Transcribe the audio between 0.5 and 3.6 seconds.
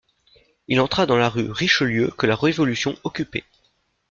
Il entra dans la rue Richelieu que la révolution occupait.